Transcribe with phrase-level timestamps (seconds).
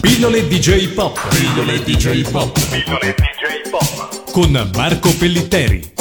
[0.00, 1.18] Pillole DJ Pop.
[1.28, 2.52] Pillole DJ Pop.
[2.70, 4.30] Pillole DJ Pop.
[4.30, 5.92] Con Marco Pellitteri.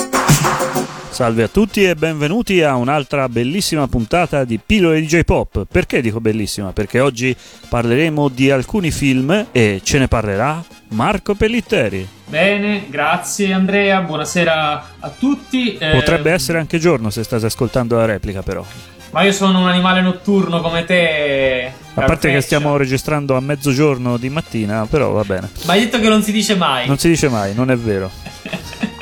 [1.10, 5.66] Salve a tutti e benvenuti a un'altra bellissima puntata di Pillole DJ Pop.
[5.70, 6.74] Perché dico bellissima?
[6.74, 7.36] Perché oggi
[7.70, 12.08] parleremo di alcuni film e ce ne parlerà Marco Pellitteri.
[12.26, 15.78] Bene, grazie Andrea, buonasera a tutti.
[15.80, 18.64] Potrebbe eh, essere anche giorno se state ascoltando la replica però.
[19.12, 21.72] Ma io sono un animale notturno come te.
[21.94, 25.50] A parte che stiamo registrando a mezzogiorno di mattina, però va bene.
[25.66, 26.88] Ma hai detto che non si dice mai.
[26.88, 28.12] Non si dice mai, non è vero.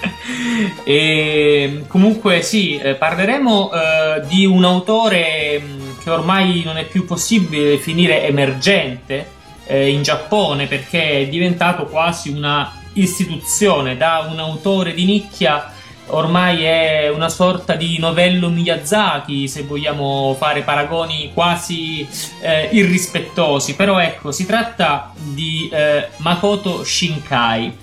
[0.86, 7.06] e comunque sì, eh, parleremo eh, di un autore mm, che ormai non è più
[7.06, 9.34] possibile definire emergente
[9.66, 15.74] eh, in Giappone perché è diventato quasi una istituzione da un autore di nicchia
[16.08, 22.08] ormai è una sorta di novello Miyazaki, se vogliamo fare paragoni quasi
[22.42, 27.78] eh, irrispettosi, però ecco, si tratta di eh, Makoto Shinkai.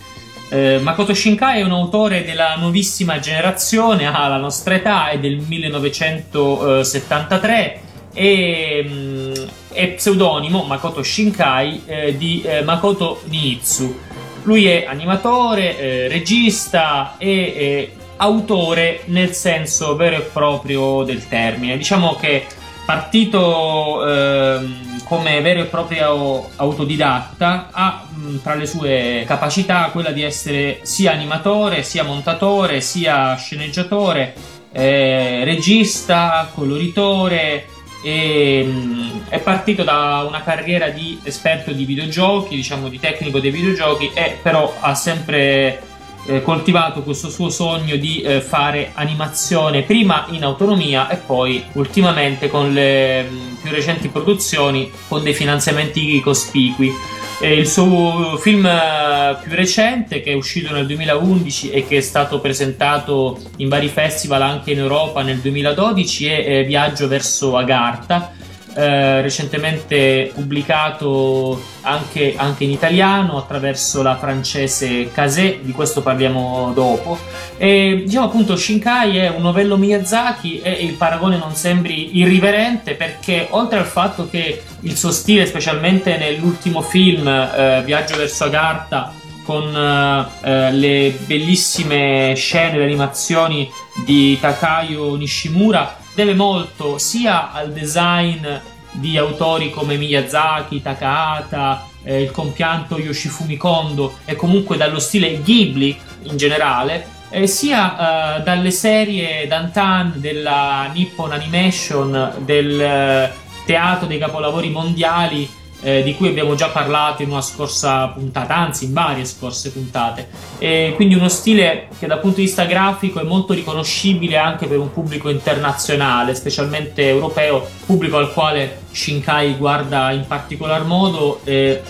[0.51, 5.39] Eh, Makoto Shinkai è un autore della nuovissima generazione, ha la nostra età, è del
[5.39, 7.81] 1973
[8.15, 9.33] e mm,
[9.73, 13.99] è pseudonimo Makoto Shinkai eh, di eh, Makoto Niitsu.
[14.45, 21.77] Lui è animatore, eh, regista e autore nel senso vero e proprio del termine.
[21.77, 22.47] Diciamo che
[22.85, 24.61] partito eh,
[25.05, 28.07] come vero e proprio autodidatta ha
[28.43, 34.35] tra le sue capacità quella di essere sia animatore, sia montatore, sia sceneggiatore,
[34.73, 37.67] eh, regista, coloritore
[38.05, 43.51] e mh, è partito da una carriera di esperto di videogiochi, diciamo di tecnico dei
[43.51, 45.91] videogiochi e però ha sempre
[46.27, 52.49] eh, coltivato questo suo sogno di eh, fare animazione prima in autonomia e poi ultimamente
[52.49, 56.93] con le mh, più recenti produzioni con dei finanziamenti cospicui.
[57.41, 62.01] Eh, il suo film eh, più recente che è uscito nel 2011 e che è
[62.01, 68.41] stato presentato in vari festival anche in Europa nel 2012 è eh, Viaggio verso Agartha
[68.75, 77.19] eh, recentemente pubblicato anche, anche, in italiano attraverso la francese Kazé, di questo parliamo dopo.
[77.57, 83.47] E diciamo appunto Shinkai è un novello Miyazaki e il paragone non sembri irriverente perché
[83.51, 89.13] oltre al fatto che il suo stile, specialmente nell'ultimo film eh, Viaggio verso Agartha,
[89.45, 93.71] con eh, le bellissime scene e animazioni
[94.05, 98.47] di Takayo Nishimura deve molto sia al design
[98.93, 105.99] di autori come Miyazaki, Takahata, eh, il compianto Yoshifumi Kondo e comunque dallo stile Ghibli
[106.25, 113.33] in generale, eh, sia eh, dalle serie Dantan della Nippon Animation, del eh,
[113.65, 115.49] teatro dei capolavori mondiali
[115.83, 120.29] eh, di cui abbiamo già parlato in una scorsa puntata, anzi in varie scorse puntate.
[120.59, 124.79] E quindi uno stile che dal punto di vista grafico è molto riconoscibile anche per
[124.79, 131.83] un pubblico internazionale, specialmente europeo, pubblico al quale Shinkai guarda in particolar modo eh,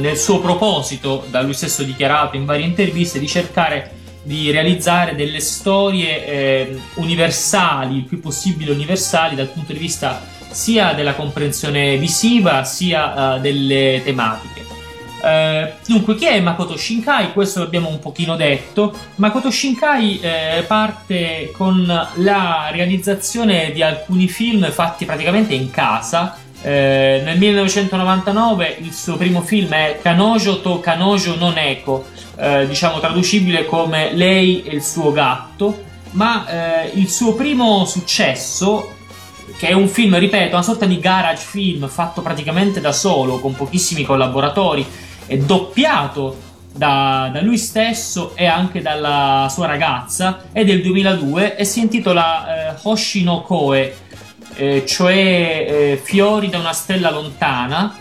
[0.00, 3.92] nel suo proposito, da lui stesso dichiarato in varie interviste, di cercare
[4.26, 10.20] di realizzare delle storie eh, universali, il più possibile universali dal punto di vista
[10.50, 14.64] sia della comprensione visiva sia uh, delle tematiche.
[15.26, 17.32] Uh, dunque, chi è Makoto Shinkai?
[17.32, 18.94] Questo l'abbiamo un pochino detto.
[19.16, 26.36] Makoto Shinkai eh, parte con la realizzazione di alcuni film fatti praticamente in casa.
[26.62, 32.98] Eh, nel 1999 il suo primo film è Kanojo to Kanojo non Eko, eh, diciamo
[32.98, 38.95] traducibile come Lei e il suo gatto, ma eh, il suo primo successo
[39.58, 43.54] che è un film, ripeto, una sorta di garage film fatto praticamente da solo, con
[43.54, 44.86] pochissimi collaboratori,
[45.26, 51.64] e doppiato da, da, lui stesso e anche dalla sua ragazza, è del 2002 e
[51.64, 53.96] si intitola eh, Hoshi no Koe,
[54.54, 58.00] eh, cioè eh, Fiori da una stella lontana,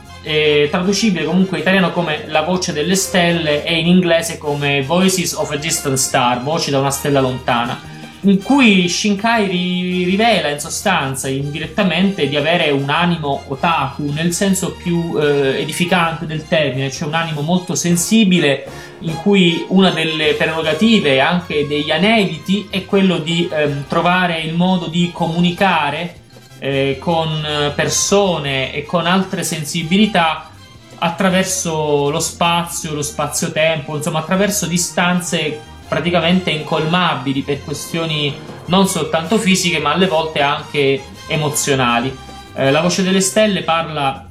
[0.71, 5.51] traducibile comunque in italiano come La voce delle stelle e in inglese come Voices of
[5.51, 7.93] a Distant Star, voci da una stella lontana
[8.29, 14.73] in cui Shinkai ri- rivela in sostanza indirettamente di avere un animo otaku nel senso
[14.73, 18.65] più eh, edificante del termine, cioè un animo molto sensibile
[18.99, 24.87] in cui una delle prerogative anche degli aneliti è quello di eh, trovare il modo
[24.87, 26.15] di comunicare
[26.59, 30.49] eh, con persone e con altre sensibilità
[30.97, 38.33] attraverso lo spazio, lo spazio-tempo, insomma attraverso distanze praticamente incolmabili per questioni
[38.67, 42.15] non soltanto fisiche ma alle volte anche emozionali.
[42.55, 44.27] Eh, la voce delle stelle parla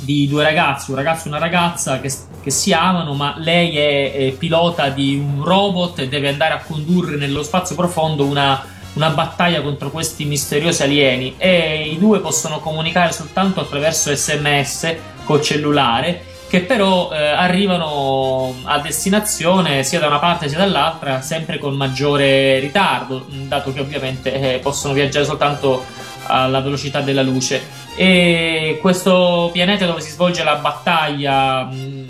[0.00, 2.10] di due ragazzi, un ragazzo e una ragazza che,
[2.42, 6.62] che si amano, ma lei è, è, pilota di un robot e deve andare a
[6.62, 8.64] condurre nello spazio profondo una,
[8.94, 14.94] una battaglia contro questi misteriosi alieni e i due possono comunicare soltanto attraverso sms
[15.24, 21.58] col cellulare che però eh, arrivano a destinazione sia da una parte sia dall'altra sempre
[21.58, 25.84] con maggiore ritardo, dato che ovviamente eh, possono viaggiare soltanto
[26.26, 27.62] alla velocità della luce.
[27.94, 32.06] E questo pianeta dove si svolge la battaglia mh,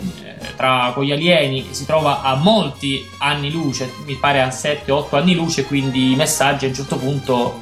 [0.55, 5.35] tra con gli alieni si trova a molti anni luce, mi pare a 7-8 anni
[5.35, 7.59] luce, quindi i messaggi a un certo punto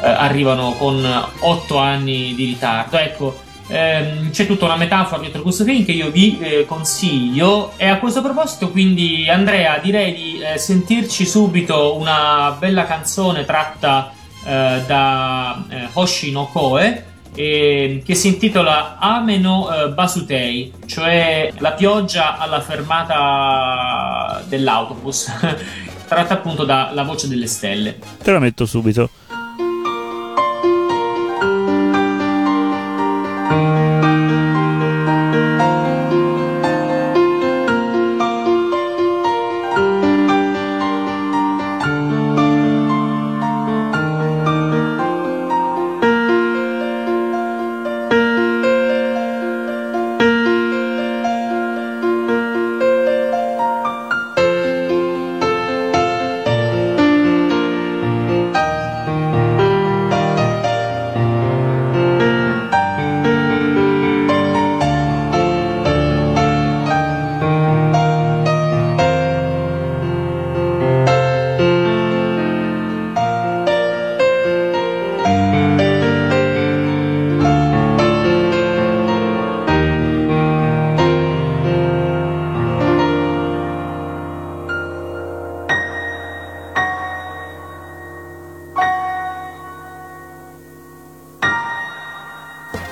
[0.00, 1.04] eh, arrivano con
[1.40, 2.96] 8 anni di ritardo.
[2.96, 7.86] Ecco, ehm, c'è tutta una metafora dietro questo film che io vi eh, consiglio e
[7.86, 14.12] a questo proposito quindi Andrea direi di eh, sentirci subito una bella canzone tratta
[14.44, 21.72] eh, da eh, Hoshi no Koe eh, che si intitola Ameno eh, Basutei, cioè la
[21.72, 25.32] pioggia alla fermata dell'autobus,
[26.06, 27.98] tratta appunto da La voce delle stelle.
[28.22, 29.10] Te la metto subito.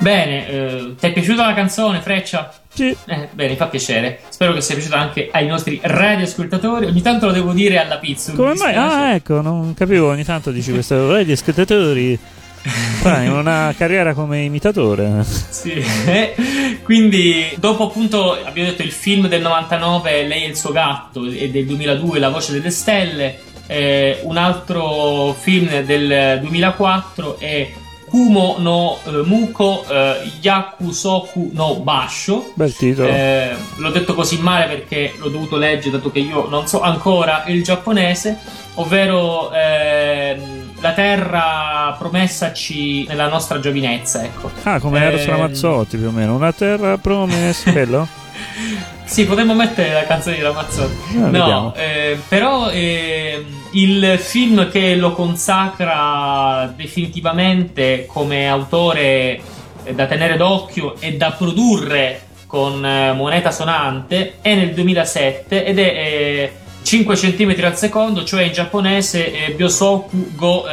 [0.03, 2.53] Bene, eh, ti è piaciuta la canzone, Freccia?
[2.73, 2.93] Sì.
[3.05, 4.19] Eh, bene, fa piacere.
[4.27, 6.87] Spero che sia piaciuta anche ai nostri radioascoltatori.
[6.87, 8.33] Ogni tanto lo devo dire alla pizza.
[8.33, 8.75] Come mai?
[8.75, 10.09] Ah, ecco, non capivo.
[10.09, 12.19] Ogni tanto dici questo radioascoltatori.
[12.63, 15.23] Fai una carriera come imitatore.
[15.53, 15.81] Sì,
[16.83, 21.49] quindi dopo appunto abbiamo detto il film del 99, Lei e il suo gatto, e
[21.49, 23.39] del 2002, La voce delle stelle.
[23.67, 27.71] Eh, un altro film del 2004 è
[28.13, 32.51] Kumo no eh, Muko eh, Yakusoku no Basho.
[32.53, 33.07] Bel titolo.
[33.07, 37.43] Eh, l'ho detto così male perché l'ho dovuto leggere, dato che io non so ancora
[37.47, 38.37] il giapponese,
[38.75, 44.23] ovvero ehm, la terra promessaci nella nostra giovinezza.
[44.23, 44.51] Ecco.
[44.61, 46.35] Ah, come eh, Eros Ramazzotti più o meno.
[46.35, 48.07] Una terra promessa, quello?
[49.05, 51.17] sì, potremmo mettere la canzone di Ramazzotti.
[51.17, 59.39] Ah, no, eh, però eh, il film che lo consacra definitivamente come autore
[59.83, 65.79] eh, da tenere d'occhio e da produrre con eh, moneta sonante è nel 2007 ed
[65.79, 66.51] è
[66.83, 70.65] 5 cm al secondo, cioè in giapponese Byosoku go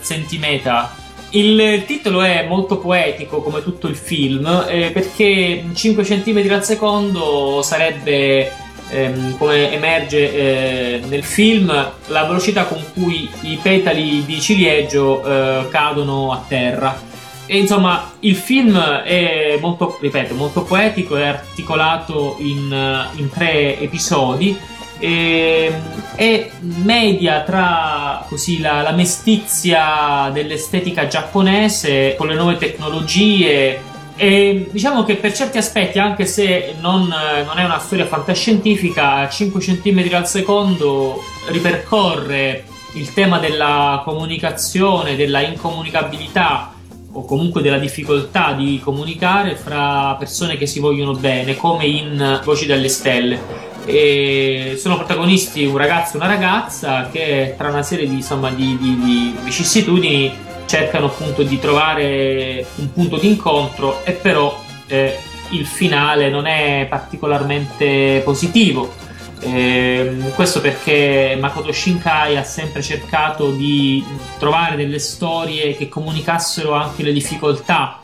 [0.00, 0.88] centimeter
[1.30, 7.60] il titolo è molto poetico come tutto il film eh, perché 5 cm al secondo
[7.62, 8.50] sarebbe
[8.90, 11.66] ehm, come emerge eh, nel film
[12.06, 17.06] la velocità con cui i petali di ciliegio eh, cadono a terra.
[17.50, 24.56] E insomma il film è molto, ripeto, molto poetico è articolato in, in tre episodi
[24.98, 25.72] e,
[26.16, 33.80] e media tra così, la, la mestizia dell'estetica giapponese con le nuove tecnologie
[34.20, 39.28] e diciamo che per certi aspetti, anche se non, non, è una storia fantascientifica, a
[39.28, 42.64] 5 cm al secondo ripercorre
[42.94, 46.72] il tema della comunicazione, della incomunicabilità
[47.12, 52.66] o comunque della difficoltà di comunicare fra persone che si vogliono bene, come in Voci
[52.66, 53.67] dalle Stelle.
[53.88, 58.76] E sono protagonisti un ragazzo e una ragazza che tra una serie di, insomma, di,
[58.76, 60.30] di, di vicissitudini
[60.66, 65.16] cercano appunto di trovare un punto di incontro e però eh,
[65.52, 68.92] il finale non è particolarmente positivo.
[69.40, 74.04] Eh, questo perché Makoto Shinkai ha sempre cercato di
[74.38, 77.97] trovare delle storie che comunicassero anche le difficoltà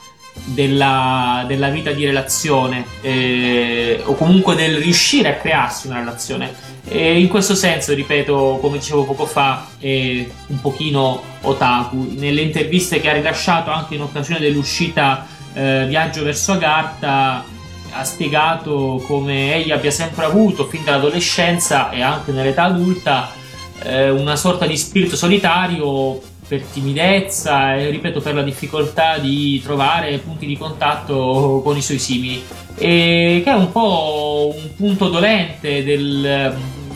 [0.44, 6.72] della, della vita di relazione eh, o comunque del riuscire a crearsi una relazione.
[6.86, 12.14] E in questo senso, ripeto, come dicevo poco fa, è un pochino otaku.
[12.16, 17.44] Nelle interviste che ha rilasciato anche in occasione dell'uscita eh, Viaggio verso Agartha
[17.96, 23.30] ha spiegato come egli abbia sempre avuto fin dall'adolescenza e anche nell'età adulta
[23.84, 30.18] eh, una sorta di spirito solitario per timidezza e ripeto per la difficoltà di trovare
[30.18, 32.42] punti di contatto con i suoi simili.
[32.76, 36.54] E che è un po' un punto dolente del,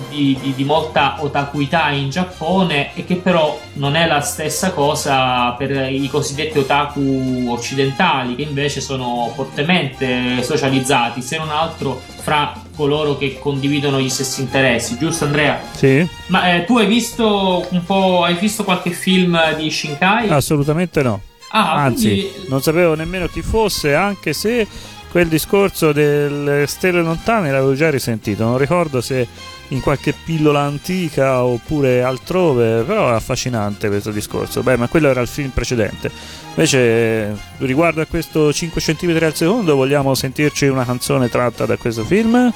[0.09, 5.53] di, di, di, molta otakuità in Giappone e che però non è la stessa cosa
[5.53, 13.19] per i cosiddetti otaku occidentali che invece sono fortemente socializzati se non altro fra coloro
[13.19, 15.61] che condividono gli stessi interessi giusto Andrea?
[15.75, 20.29] Sì ma eh, tu hai visto un po' hai visto qualche film di Shinkai?
[20.29, 21.21] assolutamente no
[21.51, 22.49] ah, anzi quindi...
[22.49, 24.67] non sapevo nemmeno chi fosse anche se
[25.11, 29.27] quel discorso delle stelle lontane l'avevo già risentito, non ricordo se
[29.69, 34.63] in qualche pillola antica oppure altrove, però è affascinante questo discorso.
[34.63, 36.11] Beh, ma quello era il film precedente.
[36.51, 42.05] Invece, riguardo a questo 5 cm al secondo, vogliamo sentirci una canzone tratta da questo
[42.05, 42.53] film?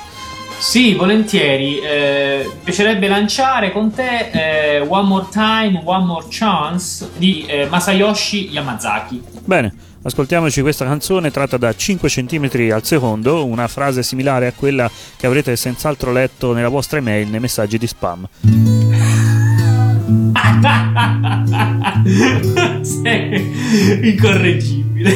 [0.59, 1.81] Sì, volentieri.
[1.81, 8.49] Eh, piacerebbe lanciare con te eh, One More Time, One More Chance di eh, Masayoshi
[8.51, 9.23] Yamazaki.
[9.45, 9.91] Bene.
[10.04, 15.28] Ascoltiamoci questa canzone tratta da 5 cm al secondo, una frase similare a quella che
[15.28, 18.28] avrete senz'altro letto nella vostra email nei messaggi di spam.
[22.82, 25.16] Sei incorreggibile.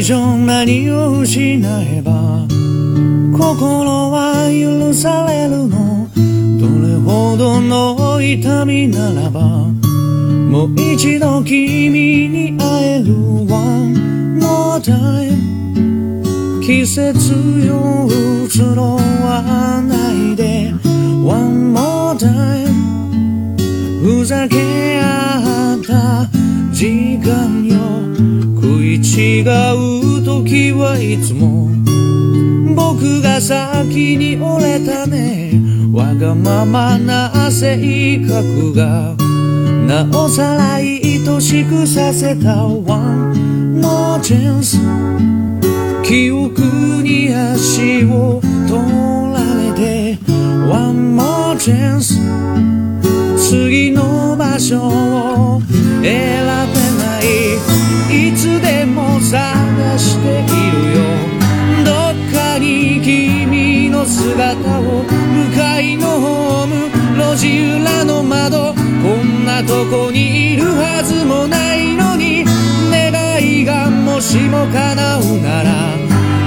[0.00, 2.43] 以上何を失えば
[3.45, 6.09] 心は許されるの。
[6.57, 9.39] どれほどの痛みならば
[10.49, 11.91] もう一度君
[12.29, 13.13] に会える
[13.47, 17.33] One more time 季節
[17.67, 18.07] よ
[18.47, 20.73] 移ろわないで。
[21.23, 22.65] One more time
[24.01, 26.27] ふざけ合った
[26.73, 27.75] 時間よ。
[28.59, 29.45] 食い違う
[30.25, 31.84] 時はいつも
[32.87, 35.51] 僕が先に折れたね。
[35.91, 39.15] わがままな性格が。
[39.87, 40.85] なおさら愛
[41.41, 44.77] しくさせた One more chance
[46.03, 46.61] 記憶
[47.01, 48.79] に足を取
[49.33, 50.19] られて。
[50.69, 52.13] One more chance
[53.37, 54.79] 次の場所
[55.57, 55.61] を
[56.03, 56.34] 選
[69.55, 72.43] なとこにいるはずもないのに
[72.91, 75.95] 願いがもしも叶うなら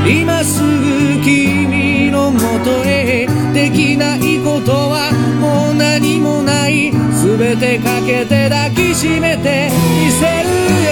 [0.06, 3.26] 今すぐ君のもとへ。
[3.54, 5.10] できないことは
[5.40, 6.92] もう何もない。
[6.92, 9.70] 全てかけて抱きしめて
[10.04, 10.87] みせるよ。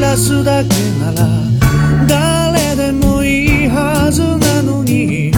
[0.00, 0.68] らすだけ
[1.00, 1.28] なら
[2.06, 5.32] 誰でもいいはずなのに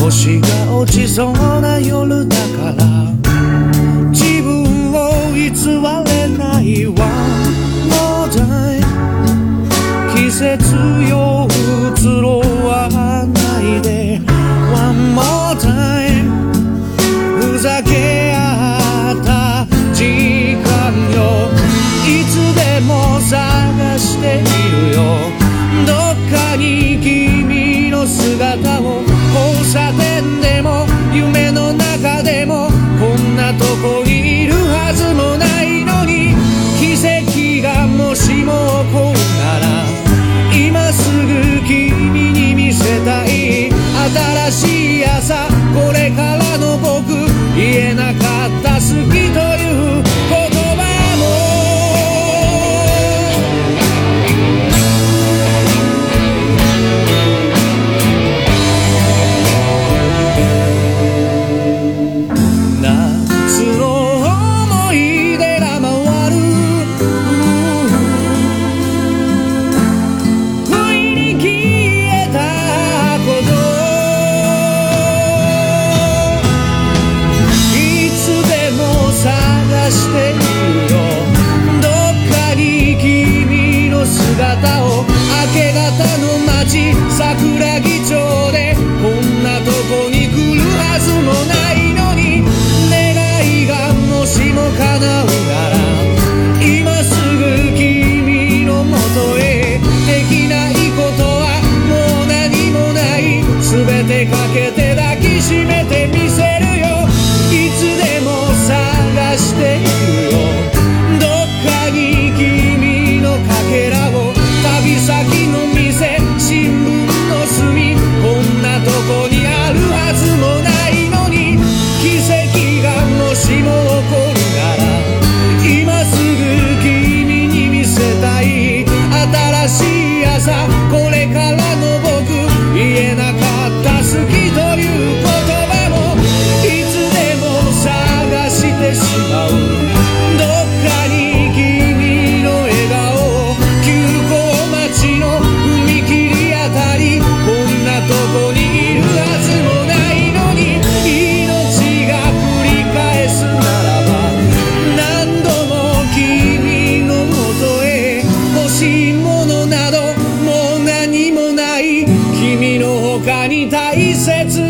[0.00, 2.01] 星が落ちそうな夜
[44.12, 45.51] 新しい朝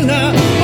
[0.03, 0.62] luna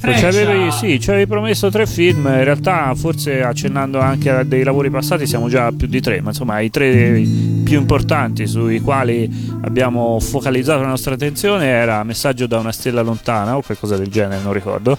[0.00, 4.30] Marco, ci Freccia- avevi, sì, ci avevi promesso tre film, in realtà forse accennando anche
[4.30, 7.22] a dei lavori passati siamo già a più di tre, ma insomma i tre
[7.64, 9.30] più importanti sui quali
[9.62, 14.42] abbiamo focalizzato la nostra attenzione era Messaggio da una stella lontana o qualcosa del genere,
[14.42, 14.96] non ricordo,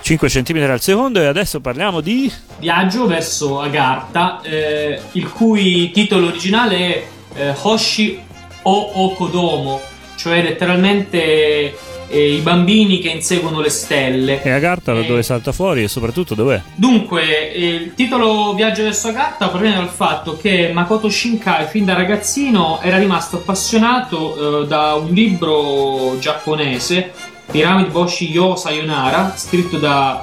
[0.00, 2.30] 5 cm al secondo e adesso parliamo di...
[2.58, 7.04] Viaggio verso Agartha, eh, il cui titolo originale è
[7.34, 8.18] eh, Hoshi
[8.62, 9.80] o Okodomo,
[10.16, 11.74] cioè letteralmente
[12.10, 14.42] eh, i bambini che inseguono le stelle.
[14.42, 16.60] E Agartha da Eh, dove salta fuori e soprattutto dov'è?
[16.74, 21.94] Dunque, eh, il titolo Viaggio verso Agartha proviene dal fatto che Makoto Shinkai, fin da
[21.94, 27.12] ragazzino, era rimasto appassionato eh, da un libro giapponese,
[27.50, 30.22] Pyramid Boshi Yo Sayonara, scritto da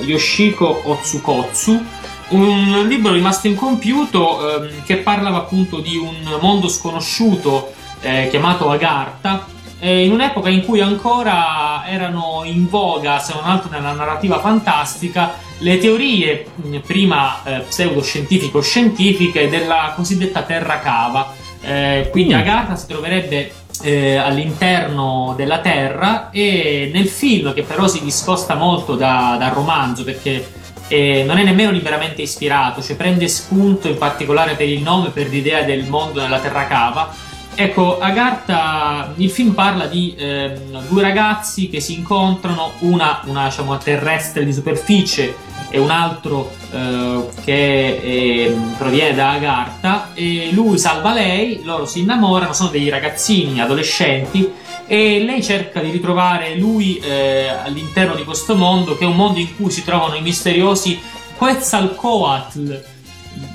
[0.00, 1.84] eh, Yoshiko Otsukotsu.
[2.28, 9.46] Un libro rimasto incompiuto ehm, che parlava appunto di un mondo sconosciuto eh, chiamato Agartha,
[9.78, 15.34] eh, in un'epoca in cui ancora erano in voga, se non altro nella narrativa fantastica,
[15.58, 21.34] le teorie mh, prima eh, pseudoscientifico-scientifiche della cosiddetta terra cava.
[21.62, 22.38] Eh, quindi Mm.
[22.38, 28.94] Agartha si troverebbe eh, all'interno della Terra e nel film, che però si discosta molto
[28.94, 30.46] da- dal romanzo perché
[30.88, 35.28] eh, non è nemmeno liberamente ispirato, cioè prende spunto in particolare per il nome, per
[35.28, 37.12] l'idea del mondo nella Terra cava.
[37.58, 43.78] Ecco, Agartha, il film parla di ehm, due ragazzi che si incontrano, una, una diciamo,
[43.78, 45.34] terrestre di superficie
[45.70, 52.00] e un altro eh, che ehm, proviene da Agartha e lui salva lei, loro si
[52.00, 54.52] innamorano, sono dei ragazzini, adolescenti
[54.86, 59.38] e lei cerca di ritrovare lui eh, all'interno di questo mondo che è un mondo
[59.38, 61.00] in cui si trovano i misteriosi
[61.38, 62.84] Quetzalcoatl.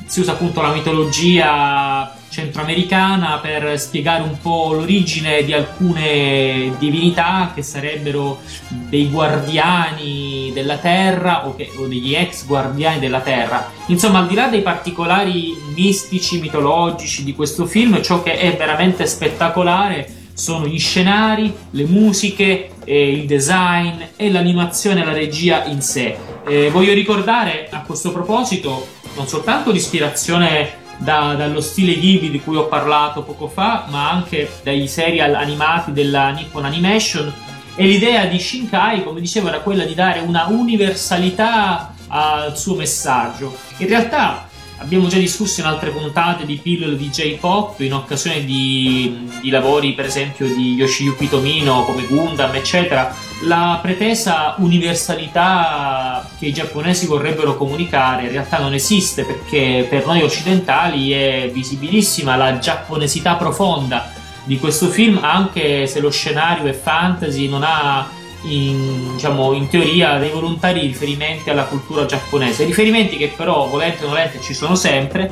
[0.07, 7.61] Si usa appunto la mitologia centroamericana per spiegare un po' l'origine di alcune divinità che
[7.61, 8.39] sarebbero
[8.69, 13.69] dei guardiani della terra o, che- o degli ex guardiani della terra.
[13.87, 19.05] Insomma, al di là dei particolari mistici, mitologici di questo film, ciò che è veramente
[19.05, 25.81] spettacolare sono gli scenari, le musiche, eh, il design e l'animazione e la regia in
[25.81, 26.15] sé.
[26.47, 32.55] Eh, voglio ricordare a questo proposito non soltanto l'ispirazione da- dallo stile Ghibli di cui
[32.55, 37.31] ho parlato poco fa, ma anche dai serial animati della Nippon Animation.
[37.75, 43.55] E l'idea di Shinkai, come dicevo, era quella di dare una universalità al suo messaggio.
[43.77, 44.49] In realtà
[44.81, 49.93] abbiamo già discusso in altre puntate di pillole di J-pop in occasione di, di lavori,
[49.93, 53.13] per esempio, di Yoshiyuki Tomino come Gundam, eccetera.
[53.43, 60.21] La pretesa universalità che i giapponesi vorrebbero comunicare in realtà non esiste perché per noi
[60.21, 64.11] occidentali è visibilissima la giapponesità profonda
[64.43, 70.17] di questo film, anche se lo scenario è fantasy, non ha in, diciamo, in teoria
[70.17, 75.31] dei volontari riferimenti alla cultura giapponese, riferimenti che però volente o nolente ci sono sempre,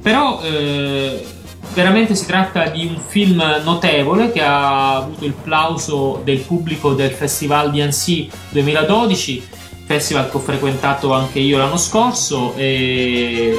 [0.00, 1.24] però eh,
[1.72, 7.10] veramente si tratta di un film notevole che ha avuto il plauso del pubblico del
[7.10, 9.48] Festival di Annecy 2012,
[9.86, 13.58] festival che ho frequentato anche io l'anno scorso e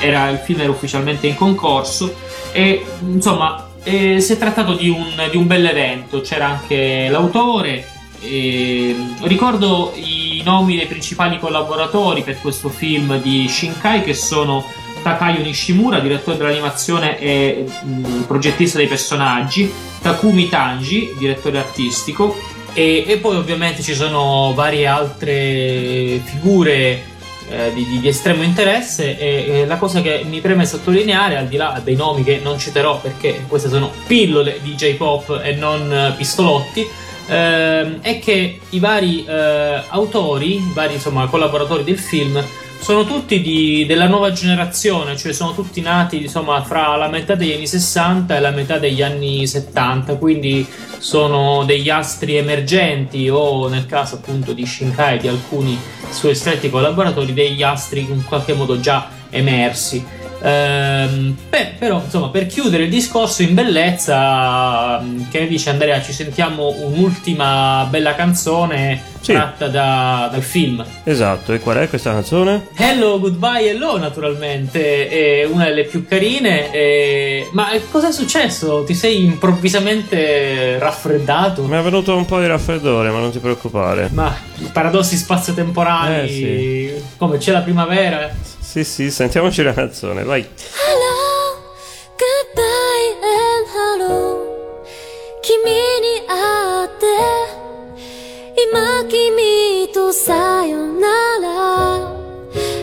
[0.00, 2.14] era, il film era ufficialmente in concorso
[2.52, 7.86] e insomma eh, si è trattato di un, di un bel evento, c'era anche l'autore,
[8.20, 14.64] e ricordo i nomi dei principali collaboratori per questo film di Shinkai che sono
[15.02, 22.36] Takayo Nishimura, direttore dell'animazione e mh, progettista dei personaggi, Takumi Tanji, direttore artistico,
[22.72, 27.14] e, e poi ovviamente ci sono varie altre figure
[27.48, 31.46] eh, di, di- di estremo interesse e, e la cosa che mi preme sottolineare, al
[31.46, 35.92] di là dei nomi che non citerò perché queste sono pillole di J-pop e non
[35.92, 36.86] eh, pistolotti,
[37.26, 42.42] ehm, è che i vari eh, autori, i vari insomma, collaboratori del film
[42.78, 47.52] sono tutti di, della nuova generazione, cioè sono tutti nati insomma fra la metà degli
[47.52, 50.64] anni 60 e la metà degli anni 70, quindi
[50.98, 55.76] sono degli astri emergenti o nel caso appunto di Shinkai di alcuni
[56.10, 60.15] suoi stretti collaboratori degli astri in qualche modo già emersi.
[60.42, 66.12] Ehm, beh, però, insomma, per chiudere il discorso in bellezza, mm, che dice Andrea, ci
[66.12, 69.32] sentiamo un'ultima bella canzone sì.
[69.32, 70.84] tratta da, dal film.
[71.04, 72.68] Esatto, e qual è questa canzone?
[72.76, 76.72] Hello, Goodbye, Hello, naturalmente, è una delle più carine.
[76.72, 77.48] E...
[77.52, 78.84] Ma cosa è successo?
[78.84, 81.62] Ti sei improvvisamente raffreddato?
[81.64, 84.10] Mi è venuto un po' di raffreddore, ma non ti preoccupare.
[84.12, 84.34] Ma
[84.72, 87.04] paradossi spazio-temporali, eh, sì.
[87.16, 88.54] come c'è la primavera.
[88.76, 90.42] Sì, sì, sentiamoci la canzone, vai.
[90.42, 91.62] Hello,
[92.18, 94.36] goodbye and hello
[95.40, 97.06] 君に会って
[98.70, 101.08] 今君とさよな
[101.40, 101.48] ら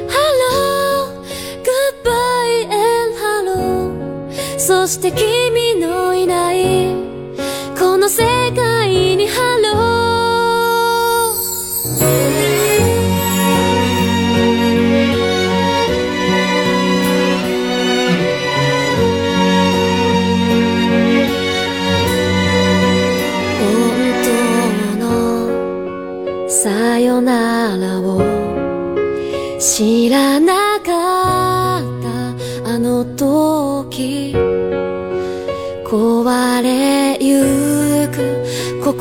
[0.10, 1.21] Hello,
[1.62, 6.92] goodbye and hello そして君のいない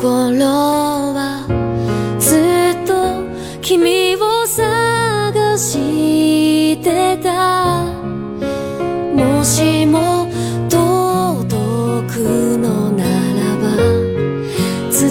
[0.03, 0.37] 心
[1.15, 1.47] は
[2.19, 2.35] ず
[2.77, 3.23] っと
[3.61, 7.85] 君を探してた。
[9.15, 10.27] もしも
[10.69, 13.77] 届くのならば
[14.91, 15.07] 伝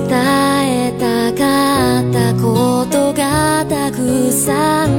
[0.67, 4.92] えたかったことがたくさん。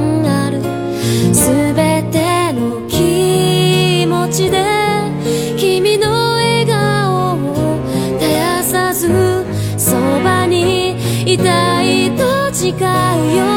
[11.44, 12.22] 期待と
[12.56, 13.53] 違うよ。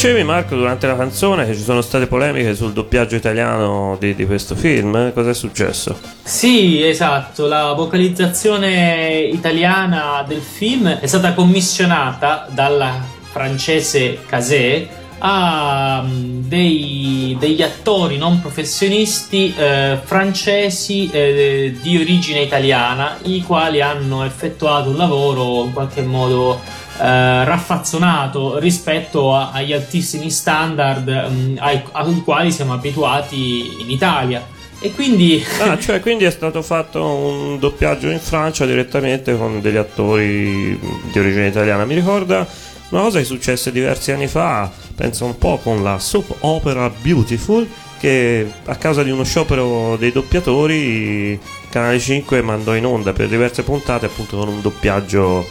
[0.00, 4.24] Dicevi Marco durante la canzone che ci sono state polemiche sul doppiaggio italiano di, di
[4.24, 5.94] questo film, cosa è successo?
[6.22, 12.98] Sì, esatto, la vocalizzazione italiana del film è stata commissionata dalla
[13.30, 23.18] francese Casé a mm, dei, degli attori non professionisti eh, francesi eh, di origine italiana,
[23.24, 30.30] i quali hanno effettuato un lavoro in qualche modo eh, raffazzonato rispetto a, agli altissimi
[30.30, 34.58] standard mh, mm, ai, ai quali siamo abituati in Italia.
[34.82, 35.44] E quindi.
[35.60, 40.78] Ah, cioè, quindi è stato fatto un doppiaggio in Francia direttamente con degli attori
[41.12, 41.84] di origine italiana.
[41.84, 42.46] Mi ricorda
[42.90, 47.68] una cosa che successe diversi anni fa, penso un po' con la soap opera Beautiful,
[47.98, 53.62] che a causa di uno sciopero dei doppiatori, Canale 5 mandò in onda per diverse
[53.62, 55.46] puntate appunto con un doppiaggio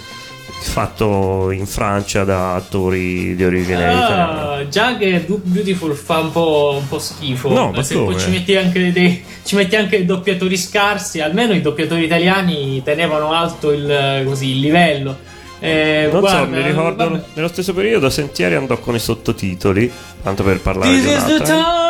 [0.61, 4.67] fatto in Francia da attori di origine ah, italiana.
[4.67, 7.49] Già che Beautiful fa un po', un po schifo.
[7.49, 11.61] No, ma se poi ci metti, anche dei, ci metti anche doppiatori scarsi, almeno i
[11.61, 15.17] doppiatori italiani tenevano alto il, così, il livello.
[15.59, 17.23] Eh, non guarda, so, mi ricordo vabbè.
[17.33, 19.91] nello stesso periodo Sentieri andò con i sottotitoli,
[20.23, 21.87] tanto per parlare This di un'altra.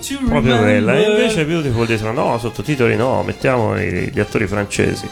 [0.00, 0.94] Sì, proprio quella.
[0.96, 5.08] E invece Beautiful diceva no, sottotitoli no, mettiamo gli attori francesi.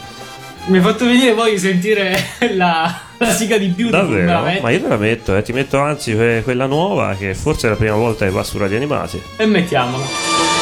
[0.68, 2.14] Mi ha fatto venire poi sentire
[2.54, 4.61] la, la sigla di più Davvero?
[4.61, 5.40] Ma io te la metto, eh.
[5.40, 8.76] ti metto anzi quella nuova che forse è la prima volta che va su Radio
[8.76, 9.20] Animati.
[9.38, 10.58] E mettiamola.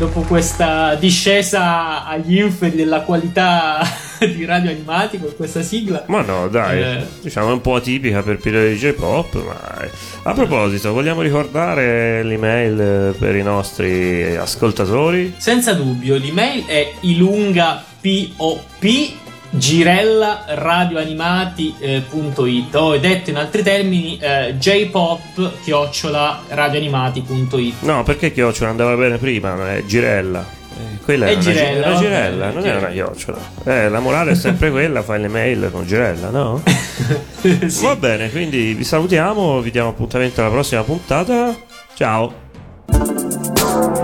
[0.00, 3.86] Dopo questa discesa agli inferi della qualità
[4.18, 6.04] di radio animati con questa sigla.
[6.06, 7.06] Ma no, dai, eh.
[7.20, 9.34] diciamo è un po' atipica per periodi di J-pop.
[9.44, 9.88] Ma
[10.22, 15.34] a proposito, vogliamo ricordare l'email per i nostri ascoltatori?
[15.36, 18.82] Senza dubbio, l'email è ilunga pop
[19.50, 28.70] girella radioanimati.it o detto in altri termini eh, jpop chiocciola radioanimati.it no perché chiocciola?
[28.70, 30.58] Andava bene prima è girella.
[30.72, 32.62] Eh, quella è, è girella, una, girella okay.
[32.62, 33.38] non è una chiocciola.
[33.64, 36.62] Eh, la morale è sempre quella fai le mail con girella no?
[37.40, 37.58] sì.
[37.82, 41.52] va bene quindi vi salutiamo vi diamo appuntamento alla prossima puntata.
[41.94, 42.46] Ciao.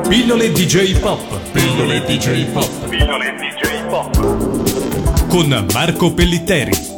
[0.09, 4.36] Pillole DJ pop pillole DJ pop pillole DJ pop
[5.37, 6.96] con Marco Pellitteri.